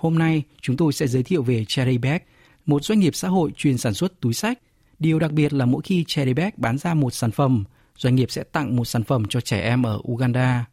Hôm 0.00 0.18
nay, 0.18 0.42
chúng 0.60 0.76
tôi 0.76 0.92
sẽ 0.92 1.06
giới 1.06 1.22
thiệu 1.22 1.42
về 1.42 1.64
Cherry 1.64 1.98
Bag, 1.98 2.18
một 2.66 2.84
doanh 2.84 3.00
nghiệp 3.00 3.14
xã 3.14 3.28
hội 3.28 3.50
chuyên 3.56 3.78
sản 3.78 3.94
xuất 3.94 4.20
túi 4.20 4.34
sách. 4.34 4.58
Điều 4.98 5.18
đặc 5.18 5.32
biệt 5.32 5.52
là 5.52 5.66
mỗi 5.66 5.82
khi 5.82 6.04
Cherry 6.06 6.34
Bag 6.34 6.50
bán 6.56 6.78
ra 6.78 6.94
một 6.94 7.14
sản 7.14 7.30
phẩm, 7.30 7.64
doanh 7.96 8.14
nghiệp 8.14 8.30
sẽ 8.30 8.44
tặng 8.52 8.76
một 8.76 8.84
sản 8.84 9.04
phẩm 9.04 9.24
cho 9.28 9.40
trẻ 9.40 9.60
em 9.60 9.82
ở 9.82 10.00
Uganda. 10.08 10.64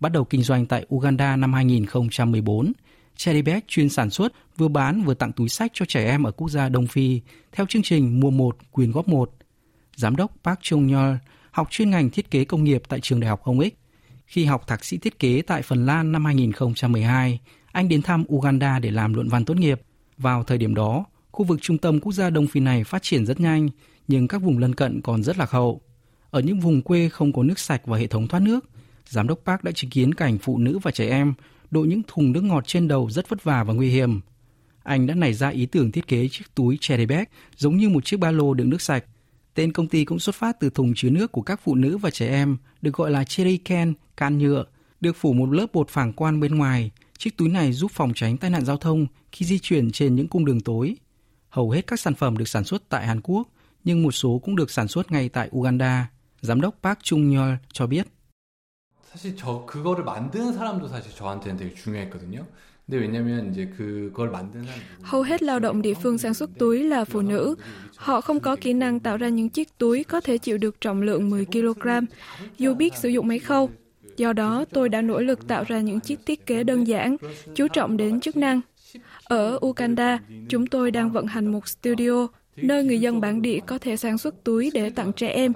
Bắt 0.00 0.12
đầu 0.12 0.24
kinh 0.24 0.42
doanh 0.42 0.66
tại 0.66 0.86
Uganda 0.94 1.36
năm 1.36 1.52
2014, 1.52 2.72
Cherry 3.16 3.42
Bag 3.42 3.60
chuyên 3.68 3.88
sản 3.88 4.10
xuất, 4.10 4.32
vừa 4.56 4.68
bán 4.68 5.02
vừa 5.04 5.14
tặng 5.14 5.32
túi 5.32 5.48
sách 5.48 5.70
cho 5.74 5.84
trẻ 5.84 6.04
em 6.04 6.22
ở 6.22 6.30
quốc 6.30 6.50
gia 6.50 6.68
Đông 6.68 6.86
Phi 6.86 7.20
theo 7.52 7.66
chương 7.66 7.82
trình 7.82 8.20
Mua 8.20 8.30
một 8.30 8.56
quyền 8.72 8.92
góp 8.92 9.08
một. 9.08 9.34
Giám 9.96 10.16
đốc 10.16 10.32
Park 10.44 10.58
Chung 10.62 10.88
Yeol 10.88 11.14
học 11.50 11.68
chuyên 11.70 11.90
ngành 11.90 12.10
thiết 12.10 12.30
kế 12.30 12.44
công 12.44 12.64
nghiệp 12.64 12.82
tại 12.88 13.00
trường 13.00 13.20
đại 13.20 13.28
học 13.28 13.42
Hồng 13.44 13.60
Ích. 13.60 13.78
Khi 14.26 14.44
học 14.44 14.66
thạc 14.66 14.84
sĩ 14.84 14.98
thiết 14.98 15.18
kế 15.18 15.42
tại 15.42 15.62
Phần 15.62 15.86
Lan 15.86 16.12
năm 16.12 16.24
2012, 16.24 17.38
anh 17.78 17.88
đến 17.88 18.02
thăm 18.02 18.24
Uganda 18.32 18.78
để 18.78 18.90
làm 18.90 19.14
luận 19.14 19.28
văn 19.28 19.44
tốt 19.44 19.56
nghiệp. 19.56 19.80
Vào 20.16 20.44
thời 20.44 20.58
điểm 20.58 20.74
đó, 20.74 21.04
khu 21.30 21.44
vực 21.44 21.58
trung 21.62 21.78
tâm 21.78 22.00
quốc 22.00 22.12
gia 22.12 22.30
Đông 22.30 22.46
Phi 22.46 22.60
này 22.60 22.84
phát 22.84 23.02
triển 23.02 23.26
rất 23.26 23.40
nhanh, 23.40 23.68
nhưng 24.08 24.28
các 24.28 24.42
vùng 24.42 24.58
lân 24.58 24.74
cận 24.74 25.00
còn 25.00 25.22
rất 25.22 25.38
lạc 25.38 25.50
hậu. 25.50 25.80
Ở 26.30 26.40
những 26.40 26.60
vùng 26.60 26.82
quê 26.82 27.08
không 27.08 27.32
có 27.32 27.42
nước 27.42 27.58
sạch 27.58 27.82
và 27.86 27.98
hệ 27.98 28.06
thống 28.06 28.28
thoát 28.28 28.40
nước, 28.40 28.70
giám 29.08 29.28
đốc 29.28 29.40
Park 29.44 29.64
đã 29.64 29.72
chứng 29.72 29.90
kiến 29.90 30.14
cảnh 30.14 30.38
phụ 30.38 30.58
nữ 30.58 30.78
và 30.82 30.90
trẻ 30.90 31.08
em 31.08 31.34
đội 31.70 31.86
những 31.86 32.02
thùng 32.06 32.32
nước 32.32 32.44
ngọt 32.44 32.66
trên 32.66 32.88
đầu 32.88 33.10
rất 33.10 33.28
vất 33.28 33.44
vả 33.44 33.64
và 33.64 33.74
nguy 33.74 33.90
hiểm. 33.90 34.20
Anh 34.82 35.06
đã 35.06 35.14
nảy 35.14 35.34
ra 35.34 35.48
ý 35.48 35.66
tưởng 35.66 35.92
thiết 35.92 36.06
kế 36.08 36.28
chiếc 36.28 36.44
túi 36.54 36.78
cherry 36.80 37.06
bag 37.06 37.24
giống 37.56 37.76
như 37.76 37.88
một 37.88 38.04
chiếc 38.04 38.16
ba 38.20 38.30
lô 38.30 38.54
đựng 38.54 38.70
nước 38.70 38.82
sạch. 38.82 39.04
Tên 39.54 39.72
công 39.72 39.88
ty 39.88 40.04
cũng 40.04 40.18
xuất 40.18 40.34
phát 40.34 40.60
từ 40.60 40.70
thùng 40.70 40.92
chứa 40.96 41.10
nước 41.10 41.32
của 41.32 41.42
các 41.42 41.60
phụ 41.64 41.74
nữ 41.74 41.98
và 41.98 42.10
trẻ 42.10 42.28
em, 42.28 42.56
được 42.82 42.94
gọi 42.94 43.10
là 43.10 43.24
cherry 43.24 43.56
can, 43.56 43.94
can 44.16 44.38
nhựa, 44.38 44.64
được 45.00 45.16
phủ 45.16 45.32
một 45.32 45.52
lớp 45.52 45.66
bột 45.72 45.88
phản 45.88 46.12
quan 46.12 46.40
bên 46.40 46.54
ngoài. 46.54 46.90
Chiếc 47.17 47.37
túi 47.37 47.49
này 47.49 47.73
giúp 47.73 47.91
phòng 47.91 48.11
tránh 48.15 48.37
tai 48.37 48.49
nạn 48.49 48.65
giao 48.65 48.77
thông 48.77 49.07
khi 49.31 49.45
di 49.45 49.59
chuyển 49.59 49.91
trên 49.91 50.15
những 50.15 50.27
cung 50.27 50.45
đường 50.45 50.61
tối. 50.61 50.95
Hầu 51.49 51.71
hết 51.71 51.87
các 51.87 51.99
sản 51.99 52.15
phẩm 52.15 52.37
được 52.37 52.47
sản 52.47 52.63
xuất 52.63 52.89
tại 52.89 53.07
Hàn 53.07 53.21
Quốc, 53.21 53.47
nhưng 53.83 54.03
một 54.03 54.11
số 54.11 54.39
cũng 54.43 54.55
được 54.55 54.71
sản 54.71 54.87
xuất 54.87 55.11
ngay 55.11 55.29
tại 55.29 55.49
Uganda. 55.55 56.09
Giám 56.41 56.61
đốc 56.61 56.75
Park 56.83 56.99
Chung 57.03 57.31
Yeol 57.31 57.53
cho 57.73 57.87
biết. 57.87 58.07
사실 59.13 59.35
저 59.35 59.63
그거를 59.65 60.03
만드는 60.03 60.53
사람도 60.53 60.87
사실 60.87 61.13
저한테는 61.15 61.57
되게 61.57 61.75
중요했거든요. 61.75 62.47
근데 62.85 62.97
왜냐면 62.97 63.51
이제 63.51 63.67
그걸 63.77 64.31
만드는 64.31 64.65
사람 64.65 64.79
Hầu 65.03 65.21
hết 65.23 65.43
lao 65.43 65.59
động 65.59 65.81
địa 65.81 65.93
phương 65.93 66.17
sản 66.17 66.33
xuất 66.33 66.49
túi 66.59 66.83
là 66.83 67.05
phụ 67.05 67.21
nữ. 67.21 67.55
Họ 67.95 68.21
không 68.21 68.39
có 68.39 68.55
kỹ 68.55 68.73
năng 68.73 68.99
tạo 68.99 69.17
ra 69.17 69.29
những 69.29 69.49
chiếc 69.49 69.77
túi 69.77 70.03
có 70.03 70.21
thể 70.21 70.37
chịu 70.37 70.57
được 70.57 70.81
trọng 70.81 71.01
lượng 71.01 71.29
10 71.29 71.45
kg, 71.45 71.87
dù 72.57 72.73
biết 72.73 72.95
sử 72.95 73.09
dụng 73.09 73.27
máy 73.27 73.39
khâu. 73.39 73.69
Do 74.17 74.33
đó, 74.33 74.65
tôi 74.71 74.89
đã 74.89 75.01
nỗ 75.01 75.19
lực 75.19 75.47
tạo 75.47 75.63
ra 75.67 75.79
những 75.79 75.99
chiếc 75.99 76.25
thiết 76.25 76.45
kế 76.45 76.63
đơn 76.63 76.87
giản, 76.87 77.17
chú 77.55 77.67
trọng 77.67 77.97
đến 77.97 78.19
chức 78.19 78.37
năng. 78.37 78.61
Ở 79.23 79.59
Uganda, 79.65 80.19
chúng 80.49 80.67
tôi 80.67 80.91
đang 80.91 81.11
vận 81.11 81.25
hành 81.27 81.47
một 81.51 81.67
studio 81.67 82.27
nơi 82.55 82.83
người 82.83 83.01
dân 83.01 83.21
bản 83.21 83.41
địa 83.41 83.59
có 83.65 83.77
thể 83.77 83.97
sản 83.97 84.17
xuất 84.17 84.43
túi 84.43 84.71
để 84.73 84.89
tặng 84.89 85.13
trẻ 85.13 85.27
em. 85.27 85.53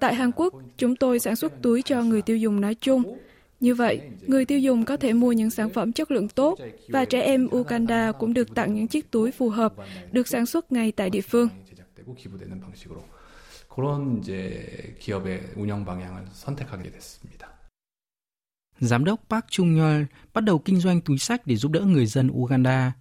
Tại 0.00 0.14
Hàn 0.14 0.30
Quốc, 0.36 0.54
chúng 0.76 0.96
tôi 0.96 1.18
sản 1.18 1.36
xuất 1.36 1.52
túi 1.62 1.82
cho 1.82 2.02
người 2.02 2.22
tiêu 2.22 2.36
dùng 2.36 2.60
nói 2.60 2.74
chung. 2.74 3.18
Như 3.60 3.74
vậy, 3.74 4.00
người 4.26 4.44
tiêu 4.44 4.58
dùng 4.58 4.84
có 4.84 4.96
thể 4.96 5.12
mua 5.12 5.32
những 5.32 5.50
sản 5.50 5.70
phẩm 5.70 5.92
chất 5.92 6.10
lượng 6.10 6.28
tốt 6.28 6.58
và 6.88 7.04
trẻ 7.04 7.20
em 7.20 7.48
Uganda 7.56 8.12
cũng 8.12 8.34
được 8.34 8.54
tặng 8.54 8.74
những 8.74 8.86
chiếc 8.86 9.10
túi 9.10 9.30
phù 9.30 9.48
hợp, 9.48 9.74
được 10.12 10.28
sản 10.28 10.46
xuất 10.46 10.72
ngay 10.72 10.92
tại 10.92 11.10
địa 11.10 11.20
phương. 11.20 11.48
그런 13.78 14.18
이제 14.18 14.96
기업의 14.98 15.52
운영 15.54 15.84
방향을 15.84 16.26
선택하게 16.32 16.90
됐습니다. 16.90 17.51
Giám 18.83 19.05
đốc 19.05 19.21
Park 19.29 19.45
Chung 19.49 19.75
Yeol 19.75 20.03
bắt 20.33 20.43
đầu 20.43 20.59
kinh 20.59 20.79
doanh 20.79 21.01
túi 21.01 21.17
sách 21.17 21.47
để 21.47 21.55
giúp 21.55 21.71
đỡ 21.71 21.81
người 21.81 22.05
dân 22.05 22.29
Uganda. 22.31 22.93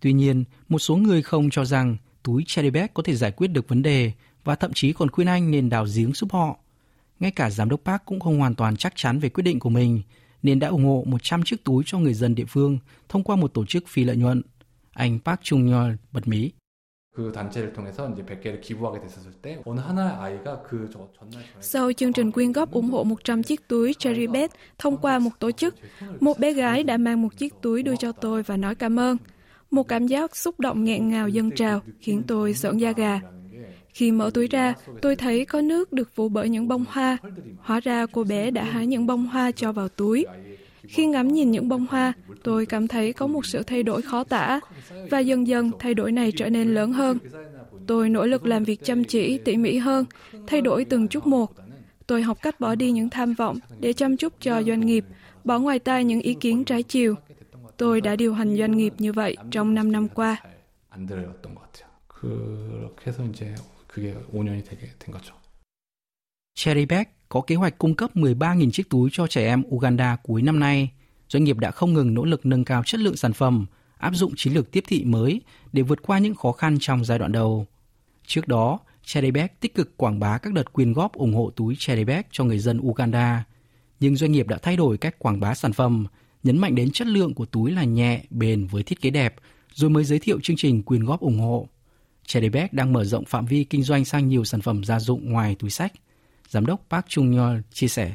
Tuy 0.00 0.12
nhiên, 0.12 0.44
một 0.68 0.78
số 0.78 0.96
người 0.96 1.22
không 1.22 1.50
cho 1.50 1.64
rằng 1.64 1.96
túi 2.22 2.44
cherry 2.46 2.70
bag 2.70 2.86
có 2.94 3.02
thể 3.02 3.14
giải 3.14 3.30
quyết 3.30 3.48
được 3.48 3.68
vấn 3.68 3.82
đề 3.82 4.12
và 4.44 4.54
thậm 4.54 4.72
chí 4.74 4.92
còn 4.92 5.10
khuyên 5.10 5.28
anh 5.28 5.50
nên 5.50 5.68
đào 5.68 5.86
giếng 5.96 6.12
giúp 6.12 6.32
họ. 6.32 6.58
Ngay 7.20 7.30
cả 7.30 7.50
giám 7.50 7.68
đốc 7.68 7.80
Park 7.84 8.02
cũng 8.04 8.20
không 8.20 8.38
hoàn 8.38 8.54
toàn 8.54 8.76
chắc 8.76 8.92
chắn 8.96 9.18
về 9.18 9.28
quyết 9.28 9.42
định 9.42 9.58
của 9.58 9.70
mình, 9.70 10.02
nên 10.42 10.58
đã 10.58 10.68
ủng 10.68 10.84
hộ 10.84 11.04
100 11.06 11.42
chiếc 11.44 11.64
túi 11.64 11.82
cho 11.86 11.98
người 11.98 12.14
dân 12.14 12.34
địa 12.34 12.46
phương 12.48 12.78
thông 13.08 13.24
qua 13.24 13.36
một 13.36 13.54
tổ 13.54 13.66
chức 13.66 13.88
phi 13.88 14.04
lợi 14.04 14.16
nhuận. 14.16 14.42
Anh 14.92 15.18
Park 15.24 15.40
Chung 15.42 15.68
Yeol 15.68 15.92
bật 16.12 16.28
mí. 16.28 16.50
그 17.13 17.31
단체를 17.31 17.73
통해서 17.73 18.09
이제 18.09 18.23
100개를 18.23 18.59
기부하게 18.59 18.99
됐었을 19.01 19.31
때 19.33 19.61
어느 19.65 19.79
하나의 19.79 20.11
아이가 20.13 20.63
그 20.63 20.89
전날 20.89 21.43
Sau 21.61 21.93
chương 21.93 22.13
trình 22.13 22.31
quyên 22.31 22.51
góp 22.51 22.71
ủng 22.71 22.89
hộ 22.89 23.03
100 23.03 23.43
chiếc 23.43 23.67
túi 23.67 23.93
Cherry 23.93 24.27
Bed 24.27 24.51
thông 24.77 24.97
qua 24.97 25.19
một 25.19 25.39
tổ 25.39 25.51
chức, 25.51 25.75
một 26.19 26.39
bé 26.39 26.53
gái 26.53 26.83
đã 26.83 26.97
mang 26.97 27.21
một 27.21 27.37
chiếc 27.37 27.53
túi 27.61 27.83
đưa 27.83 27.95
cho 27.95 28.11
tôi 28.11 28.43
và 28.43 28.57
nói 28.57 28.75
cảm 28.75 28.99
ơn. 28.99 29.17
Một 29.71 29.87
cảm 29.87 30.07
giác 30.07 30.35
xúc 30.35 30.59
động 30.59 30.83
nghẹn 30.83 31.09
ngào 31.09 31.29
dâng 31.29 31.51
trào 31.51 31.81
khiến 31.99 32.23
tôi 32.27 32.53
sợn 32.53 32.77
da 32.77 32.91
gà. 32.91 33.19
Khi 33.89 34.11
mở 34.11 34.31
túi 34.33 34.47
ra, 34.47 34.73
tôi 35.01 35.15
thấy 35.15 35.45
có 35.45 35.61
nước 35.61 35.93
được 35.93 36.09
phủ 36.15 36.29
bởi 36.29 36.49
những 36.49 36.67
bông 36.67 36.85
hoa. 36.89 37.17
Hóa 37.59 37.79
ra 37.79 38.05
cô 38.05 38.23
bé 38.23 38.51
đã 38.51 38.63
hái 38.63 38.87
những 38.87 39.07
bông 39.07 39.25
hoa 39.25 39.51
cho 39.51 39.71
vào 39.71 39.89
túi. 39.89 40.25
Khi 40.88 41.06
ngắm 41.06 41.28
nhìn 41.28 41.50
những 41.50 41.68
bông 41.68 41.86
hoa, 41.90 42.12
tôi 42.44 42.66
cảm 42.66 42.88
thấy 42.88 43.12
có 43.12 43.26
một 43.26 43.46
sự 43.46 43.62
thay 43.62 43.82
đổi 43.82 44.02
khó 44.02 44.24
tả, 44.24 44.60
và 45.10 45.18
dần 45.18 45.46
dần 45.46 45.70
thay 45.78 45.94
đổi 45.94 46.12
này 46.12 46.32
trở 46.36 46.50
nên 46.50 46.74
lớn 46.74 46.92
hơn. 46.92 47.18
Tôi 47.86 48.08
nỗ 48.10 48.26
lực 48.26 48.46
làm 48.46 48.64
việc 48.64 48.84
chăm 48.84 49.04
chỉ, 49.04 49.38
tỉ 49.38 49.56
mỉ 49.56 49.78
hơn, 49.78 50.04
thay 50.46 50.60
đổi 50.60 50.84
từng 50.84 51.08
chút 51.08 51.26
một. 51.26 51.52
Tôi 52.06 52.22
học 52.22 52.38
cách 52.42 52.60
bỏ 52.60 52.74
đi 52.74 52.90
những 52.90 53.10
tham 53.10 53.34
vọng 53.34 53.58
để 53.80 53.92
chăm 53.92 54.16
chút 54.16 54.32
cho 54.40 54.62
doanh 54.62 54.80
nghiệp, 54.80 55.04
bỏ 55.44 55.58
ngoài 55.58 55.78
tai 55.78 56.04
những 56.04 56.20
ý 56.20 56.34
kiến 56.34 56.64
trái 56.64 56.82
chiều. 56.82 57.14
Tôi 57.76 58.00
đã 58.00 58.16
điều 58.16 58.34
hành 58.34 58.56
doanh 58.56 58.76
nghiệp 58.76 58.92
như 58.98 59.12
vậy 59.12 59.36
trong 59.50 59.74
5 59.74 59.92
năm 59.92 60.08
qua. 60.08 60.36
안들 60.88 61.18
có 67.28 67.40
kế 67.40 67.54
hoạch 67.54 67.78
cung 67.78 67.94
cấp 67.94 68.16
13.000 68.16 68.70
chiếc 68.70 68.90
túi 68.90 69.10
cho 69.12 69.26
trẻ 69.26 69.46
em 69.46 69.62
Uganda 69.68 70.16
cuối 70.22 70.42
năm 70.42 70.60
nay. 70.60 70.90
Doanh 71.28 71.44
nghiệp 71.44 71.58
đã 71.58 71.70
không 71.70 71.94
ngừng 71.94 72.14
nỗ 72.14 72.24
lực 72.24 72.46
nâng 72.46 72.64
cao 72.64 72.82
chất 72.86 73.00
lượng 73.00 73.16
sản 73.16 73.32
phẩm, 73.32 73.66
áp 73.98 74.14
dụng 74.14 74.32
chiến 74.36 74.54
lược 74.54 74.70
tiếp 74.70 74.84
thị 74.86 75.04
mới 75.04 75.40
để 75.72 75.82
vượt 75.82 76.02
qua 76.02 76.18
những 76.18 76.34
khó 76.34 76.52
khăn 76.52 76.76
trong 76.80 77.04
giai 77.04 77.18
đoạn 77.18 77.32
đầu. 77.32 77.66
Trước 78.26 78.48
đó, 78.48 78.78
Chedebek 79.04 79.60
tích 79.60 79.74
cực 79.74 79.96
quảng 79.96 80.20
bá 80.20 80.38
các 80.38 80.52
đợt 80.52 80.72
quyên 80.72 80.92
góp 80.92 81.12
ủng 81.12 81.34
hộ 81.34 81.50
túi 81.56 81.76
Chedebek 81.78 82.26
cho 82.30 82.44
người 82.44 82.58
dân 82.58 82.80
Uganda. 82.80 83.44
Nhưng 84.00 84.16
doanh 84.16 84.32
nghiệp 84.32 84.48
đã 84.48 84.58
thay 84.62 84.76
đổi 84.76 84.98
cách 84.98 85.18
quảng 85.18 85.40
bá 85.40 85.54
sản 85.54 85.72
phẩm, 85.72 86.06
nhấn 86.42 86.58
mạnh 86.58 86.74
đến 86.74 86.90
chất 86.90 87.06
lượng 87.06 87.34
của 87.34 87.46
túi 87.46 87.70
là 87.70 87.84
nhẹ, 87.84 88.22
bền 88.30 88.66
với 88.66 88.82
thiết 88.82 89.00
kế 89.00 89.10
đẹp, 89.10 89.34
rồi 89.74 89.90
mới 89.90 90.04
giới 90.04 90.18
thiệu 90.18 90.40
chương 90.42 90.56
trình 90.56 90.82
quyên 90.82 91.04
góp 91.04 91.20
ủng 91.20 91.38
hộ. 91.38 91.68
Chedebek 92.26 92.72
đang 92.72 92.92
mở 92.92 93.04
rộng 93.04 93.24
phạm 93.24 93.46
vi 93.46 93.64
kinh 93.64 93.82
doanh 93.82 94.04
sang 94.04 94.28
nhiều 94.28 94.44
sản 94.44 94.60
phẩm 94.60 94.84
gia 94.84 95.00
dụng 95.00 95.32
ngoài 95.32 95.56
túi 95.58 95.70
sách– 95.70 95.92
Giám 96.48 96.66
đốc 96.66 96.80
Park 96.90 97.04
Chung-yeol 97.06 97.60
chia 97.70 97.88
sẻ. 97.88 98.14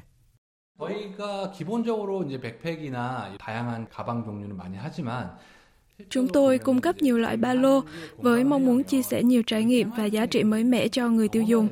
Chúng 6.09 6.27
tôi 6.27 6.57
cung 6.57 6.81
cấp 6.81 7.01
nhiều 7.01 7.17
loại 7.17 7.37
ba 7.37 7.53
lô 7.53 7.81
với 8.17 8.43
mong 8.43 8.65
muốn 8.65 8.83
chia 8.83 9.01
sẻ 9.01 9.23
nhiều 9.23 9.43
trải 9.47 9.63
nghiệm 9.63 9.89
và 9.97 10.05
giá 10.05 10.25
trị 10.25 10.43
mới 10.43 10.63
mẻ 10.63 10.87
cho 10.87 11.09
người 11.09 11.27
tiêu 11.27 11.43
dùng. 11.43 11.67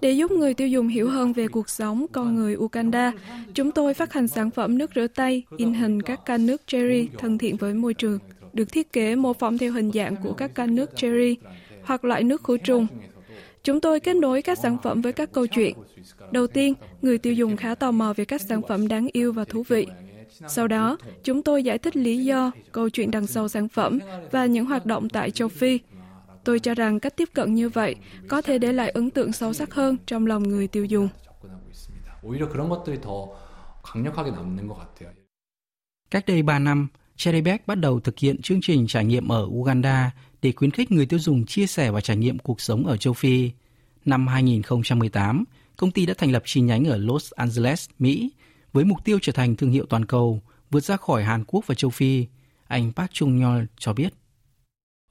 Để 0.00 0.12
giúp 0.12 0.30
người 0.30 0.54
tiêu 0.54 0.68
dùng 0.68 0.88
hiểu 0.88 1.10
hơn 1.10 1.32
về 1.32 1.48
cuộc 1.48 1.68
sống 1.68 2.06
con 2.12 2.34
người 2.34 2.56
Uganda, 2.56 3.12
chúng 3.54 3.72
tôi 3.72 3.94
phát 3.94 4.12
hành 4.12 4.28
sản 4.28 4.50
phẩm 4.50 4.78
nước 4.78 4.90
rửa 4.94 5.06
tay, 5.06 5.42
in 5.56 5.74
hình 5.74 6.02
các 6.02 6.20
can 6.24 6.46
nước 6.46 6.62
cherry 6.66 7.08
thân 7.18 7.38
thiện 7.38 7.56
với 7.56 7.74
môi 7.74 7.94
trường, 7.94 8.18
được 8.52 8.72
thiết 8.72 8.92
kế 8.92 9.16
mô 9.16 9.32
phỏng 9.32 9.58
theo 9.58 9.72
hình 9.72 9.90
dạng 9.92 10.16
của 10.16 10.32
các 10.32 10.54
can 10.54 10.74
nước 10.74 10.90
cherry 10.96 11.36
hoặc 11.84 12.04
loại 12.04 12.24
nước 12.24 12.44
khử 12.44 12.58
trùng 12.58 12.86
Chúng 13.64 13.80
tôi 13.80 14.00
kết 14.00 14.16
nối 14.16 14.42
các 14.42 14.58
sản 14.58 14.76
phẩm 14.82 15.02
với 15.02 15.12
các 15.12 15.32
câu 15.32 15.46
chuyện. 15.46 15.74
Đầu 16.30 16.46
tiên, 16.46 16.74
người 17.02 17.18
tiêu 17.18 17.32
dùng 17.32 17.56
khá 17.56 17.74
tò 17.74 17.90
mò 17.90 18.12
về 18.16 18.24
các 18.24 18.40
sản 18.40 18.60
phẩm 18.68 18.88
đáng 18.88 19.08
yêu 19.12 19.32
và 19.32 19.44
thú 19.44 19.62
vị. 19.68 19.86
Sau 20.48 20.68
đó, 20.68 20.98
chúng 21.24 21.42
tôi 21.42 21.64
giải 21.64 21.78
thích 21.78 21.96
lý 21.96 22.24
do, 22.24 22.50
câu 22.72 22.90
chuyện 22.90 23.10
đằng 23.10 23.26
sau 23.26 23.48
sản 23.48 23.68
phẩm 23.68 23.98
và 24.30 24.46
những 24.46 24.66
hoạt 24.66 24.86
động 24.86 25.08
tại 25.08 25.30
châu 25.30 25.48
Phi. 25.48 25.78
Tôi 26.44 26.60
cho 26.60 26.74
rằng 26.74 27.00
cách 27.00 27.16
tiếp 27.16 27.28
cận 27.34 27.54
như 27.54 27.68
vậy 27.68 27.96
có 28.28 28.42
thể 28.42 28.58
để 28.58 28.72
lại 28.72 28.90
ấn 28.90 29.10
tượng 29.10 29.32
sâu 29.32 29.52
sắc 29.52 29.74
hơn 29.74 29.96
trong 30.06 30.26
lòng 30.26 30.42
người 30.42 30.66
tiêu 30.68 30.84
dùng. 30.84 31.08
Cách 36.10 36.24
đây 36.26 36.42
3 36.42 36.58
năm, 36.58 36.88
Cheribek 37.16 37.66
bắt 37.66 37.74
đầu 37.74 38.00
thực 38.00 38.18
hiện 38.18 38.42
chương 38.42 38.60
trình 38.62 38.86
trải 38.86 39.04
nghiệm 39.04 39.32
ở 39.32 39.46
Uganda 39.50 40.10
để 40.42 40.52
khuyến 40.52 40.70
khích 40.70 40.92
người 40.92 41.06
tiêu 41.06 41.18
dùng 41.18 41.46
chia 41.46 41.66
sẻ 41.66 41.90
và 41.90 42.00
trải 42.00 42.16
nghiệm 42.16 42.38
cuộc 42.38 42.60
sống 42.60 42.86
ở 42.86 42.96
châu 42.96 43.12
Phi. 43.12 43.50
Năm 44.04 44.26
2018, 44.26 45.44
công 45.76 45.90
ty 45.90 46.06
đã 46.06 46.14
thành 46.18 46.32
lập 46.32 46.42
chi 46.46 46.60
nhánh 46.60 46.84
ở 46.84 46.96
Los 46.96 47.32
Angeles, 47.32 47.88
Mỹ, 47.98 48.30
với 48.72 48.84
mục 48.84 48.98
tiêu 49.04 49.18
trở 49.22 49.32
thành 49.32 49.56
thương 49.56 49.70
hiệu 49.70 49.86
toàn 49.88 50.06
cầu, 50.06 50.42
vượt 50.70 50.84
ra 50.84 50.96
khỏi 50.96 51.24
Hàn 51.24 51.44
Quốc 51.44 51.66
và 51.66 51.74
châu 51.74 51.90
Phi. 51.90 52.26
Anh 52.66 52.92
Park 52.92 53.10
Chung 53.12 53.40
Yeol 53.40 53.64
cho 53.78 53.92
biết. 53.92 54.14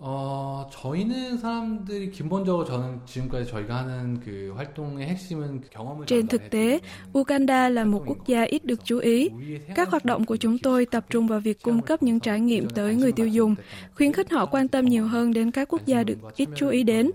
어, 0.07 0.69
저희는 0.71 1.39
사람들이 1.39 2.11
기본적으로 2.11 2.65
저는 2.65 3.01
지금까지 3.07 3.47
저희가 3.47 3.77
하는 3.77 4.21
그 4.21 4.53
활동의 4.57 5.07
핵심은 5.07 5.61
그 5.63 5.71
경험을 5.71 6.07
Trên 6.07 6.27
thực 6.27 6.51
tế, 6.51 6.81
Uganda 7.15 7.69
là 7.69 7.85
một 7.85 8.03
quốc 8.07 8.27
gia 8.27 8.43
ít 8.43 8.65
được 8.65 8.85
chú 8.85 8.99
ý. 8.99 9.29
Các 9.75 9.91
hoạt 9.91 10.05
động 10.05 10.25
của 10.25 10.37
chúng 10.37 10.59
tôi 10.59 10.87
tập 10.87 11.07
trung 11.11 11.27
vào 11.27 11.41
việc 11.41 11.63
cung 11.63 11.83
cấp 11.83 12.03
những 12.03 12.21
trải 12.21 12.41
nghiệm 12.41 12.69
tới 12.71 12.95
người 12.95 13.13
tiêu 13.13 13.27
dùng, 13.27 13.55
khuyến 13.95 14.13
khích 14.13 14.31
họ 14.31 14.47
quan 14.47 14.69
tâm 14.69 14.85
nhiều 14.85 15.07
hơn 15.07 15.33
đến 15.33 15.51
các 15.51 15.69
quốc 15.69 15.87
gia 15.87 16.05
được 16.05 16.19
ít 16.37 16.49
chú 16.57 16.69
ý 16.69 16.83
đến. 16.83 17.11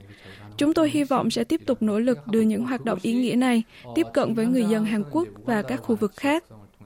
Chúng 0.57 0.73
tôi 0.73 0.89
hy 0.89 1.03
vọng 1.03 1.31
sẽ 1.31 1.43
tiếp 1.43 1.61
tục 1.65 1.81
nỗ 1.81 1.99
lực 1.99 2.27
đưa 2.27 2.41
những 2.41 2.65
hoạt 2.65 2.85
động 2.85 2.99
ý 3.01 3.13
nghĩa 3.13 3.35
này 3.35 3.63
tiếp 3.95 4.05
cận 4.13 4.33
với 4.33 4.45
người 4.45 4.65
dân 4.65 4.85
Hàn 4.85 5.03
Quốc 5.11 5.27
và 5.45 5.61
các 5.61 5.81
khu 5.81 5.95
vực 5.95 6.11
khác. 6.15 6.43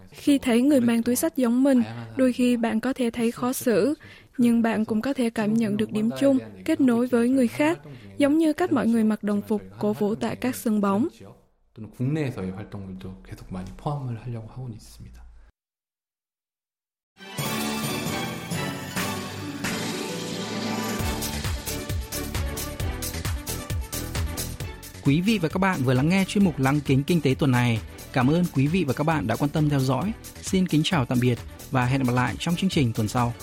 Khi 0.10 0.38
thấy 0.38 0.62
người 0.62 0.82
mang 0.82 1.04
túi 1.04 1.16
sách 1.16 1.38
giống 1.38 1.64
mình, 1.64 1.84
đôi 2.18 2.34
khi 2.34 2.58
bạn 2.58 2.80
có 2.80 2.94
thể 2.94 3.10
thấy 3.10 3.32
khó 3.32 3.54
xử, 3.54 3.94
nhưng 4.39 4.63
bạn 4.63 4.85
cũng 4.85 5.01
có 5.01 5.13
thể 5.13 5.31
cảm 5.31 5.55
nhận 5.55 5.77
được 5.77 5.93
điểm 5.93 6.11
chung, 6.21 6.39
kết 6.65 6.81
nối 6.81 7.07
với 7.07 7.29
người 7.29 7.49
khác, 7.49 7.79
giống 8.19 8.39
như 8.39 8.53
cách 8.53 8.73
mọi 8.73 8.87
người 8.87 9.05
mặc 9.05 9.23
đồng 9.23 9.43
phục 9.43 9.63
cổ 9.79 9.93
vũ 9.93 10.15
tại 10.15 10.37
các 10.37 10.57
sân 10.57 10.81
bóng. 10.81 11.09
Quý 25.05 25.21
vị 25.21 25.39
và 25.39 25.49
các 25.49 25.59
bạn 25.59 25.81
vừa 25.85 25.95
lắng 25.95 26.09
nghe 26.09 26.25
chuyên 26.29 26.45
mục 26.45 26.59
Lăng 26.59 26.81
kính 26.81 27.03
kinh 27.03 27.21
tế 27.21 27.35
tuần 27.39 27.51
này. 27.51 27.81
Cảm 28.13 28.31
ơn 28.31 28.45
quý 28.55 28.67
vị 28.67 28.85
và 28.85 28.93
các 28.93 29.05
bạn 29.05 29.27
đã 29.27 29.37
quan 29.37 29.51
tâm 29.51 29.69
theo 29.69 29.81
dõi. 29.81 30.13
Xin 30.43 30.67
kính 30.67 30.81
chào 30.85 31.05
tạm 31.05 31.19
biệt 31.21 31.39
và 31.71 31.85
hẹn 31.85 32.03
gặp 32.03 32.13
lại 32.13 32.35
trong 32.39 32.57
chương 32.57 32.71
trình 32.71 32.93
tuần 32.93 33.09
sau. 33.09 33.35